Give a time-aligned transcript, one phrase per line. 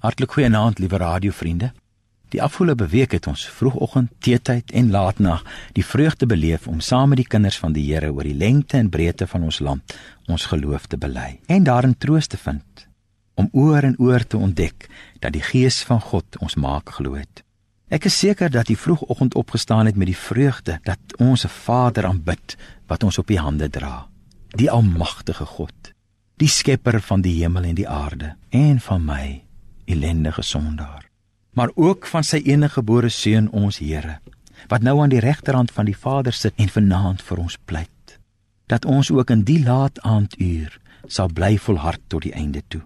[0.00, 1.72] Hartlik goeienaand, liewe radiovriende.
[2.32, 5.42] Die afgelope week het ons vroegoggend, teetyd en laatnag
[5.76, 8.88] die vreugde beleef om saam met die kinders van die Here oor die lengte en
[8.88, 9.96] breedte van ons land
[10.30, 12.86] ons geloof te bely en daarin troos te vind
[13.34, 14.86] om oor en oor te ontdek
[15.20, 17.44] dat die Gees van God ons maak glo het.
[17.90, 22.06] Ek is seker dat jy vroegoggend opgestaan het met die vreugde dat ons 'n Vader
[22.06, 22.56] aanbid
[22.86, 24.08] wat ons op die hande dra.
[24.56, 25.92] Die almagtige God,
[26.36, 29.49] die skepper van die hemel en die aarde en van my
[29.92, 31.08] ellendige sondaar.
[31.52, 34.18] Maar ook van sy enige gebore seun ons Here
[34.68, 38.18] wat nou aan die regterhand van die Vader sit en vanaand vir ons pleit
[38.70, 40.76] dat ons ook in die laat aanduur
[41.06, 42.82] sal bly volhard tot die einde toe.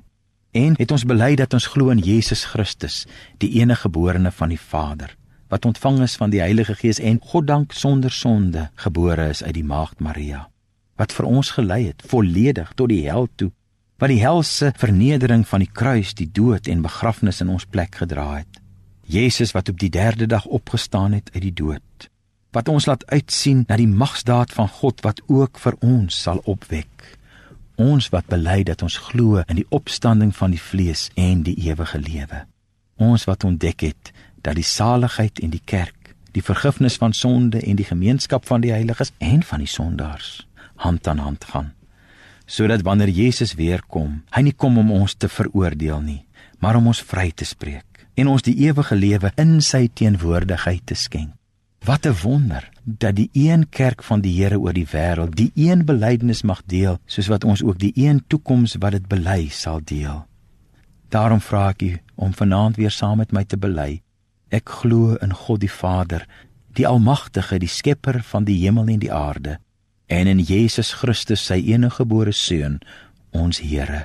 [0.54, 3.04] En het ons bely dat ons glo in Jesus Christus
[3.42, 5.16] die enige geborene van die Vader
[5.52, 9.54] wat ontvang is van die Heilige Gees en God dank sonder sonde gebore is uit
[9.58, 10.46] die maagd Maria
[10.96, 13.50] wat vir ons gelei het volledig tot die hel toe
[13.98, 18.40] wat die helse vernedering van die kruis, die dood en begrafnis in ons plek gedra
[18.40, 18.60] het.
[19.06, 22.08] Jesus wat op die 3de dag opgestaan het uit die dood.
[22.54, 27.18] Wat ons laat uitsien na die magsdaad van God wat ook vir ons sal opwek.
[27.76, 31.98] Ons wat bely dat ons glo in die opstanding van die vlees en die ewige
[31.98, 32.44] lewe.
[33.02, 37.78] Ons wat ontdek het dat die saligheid en die kerk, die vergifnis van sonde en
[37.78, 40.46] die gemeenskap van die heiliges en van die sondaars
[40.82, 41.72] hand aan hand gaan
[42.46, 46.22] sodat wanneer Jesus weer kom, hy nie kom om ons te veroordeel nie,
[46.60, 50.94] maar om ons vry te spreek en ons die ewige lewe in sy teenwoordigheid te
[50.94, 51.32] skenk.
[51.84, 55.84] Wat 'n wonder dat die een kerk van die Here oor die wêreld die een
[55.84, 60.26] belydenis mag deel, soos wat ons ook die een toekoms wat dit bely sal deel.
[61.08, 64.02] Daarom vra ek u om vanaand weer saam met my te bely.
[64.48, 66.26] Ek glo in God die Vader,
[66.72, 69.58] die almagtige, die skepper van die hemel en die aarde
[70.06, 72.78] en in Jesus Christus sy enige gebore seun
[73.32, 74.04] ons Here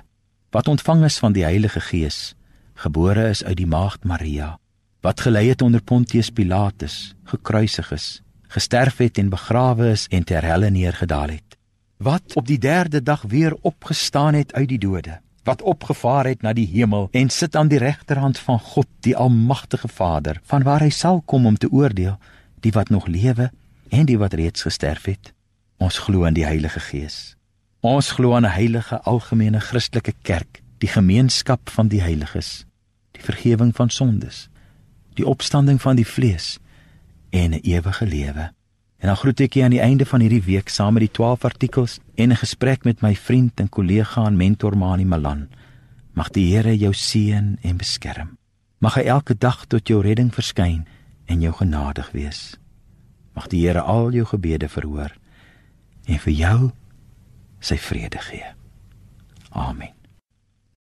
[0.55, 2.35] wat ontvang is van die Heilige Gees
[2.79, 4.57] gebore is uit die maagd Maria
[5.03, 8.07] wat gelei het onder Pontius Pilatus gekruisig is
[8.47, 11.57] gesterf het en begrawe is en ter helle neergedaal het
[11.97, 16.53] wat op die 3de dag weer opgestaan het uit die dode wat opgevaar het na
[16.53, 21.21] die hemel en sit aan die regterhand van God die almagtige Vader vanwaar hy sal
[21.21, 22.15] kom om te oordeel
[22.63, 23.51] die wat nog lewe
[23.89, 25.33] en die wat reeds gesterf het
[25.79, 27.37] Ons glo in die Heilige Gees.
[27.79, 32.65] Ons glo aan 'n heilige algemene Christelike kerk, die gemeenskap van die heiliges,
[33.11, 34.49] die vergifnis van sondes,
[35.15, 36.59] die opstanding van die vlees
[37.29, 38.51] en 'n ewige lewe.
[38.99, 41.45] En dan groet ek julle aan die einde van hierdie week saam met die 12
[41.45, 45.47] artikels en 'n gesprek met my vriend en kollega en mentor Mani Malan.
[46.13, 48.37] Mag die Here jou seën en beskerm.
[48.79, 50.85] Mag hy elke dag tot jou redding verskyn
[51.25, 52.57] en jou genadig wees.
[53.33, 55.15] Mag die Here al jou gebede verhoor
[56.09, 56.59] en vir jou
[57.61, 58.51] sy vrede gee.
[59.53, 59.98] Amen.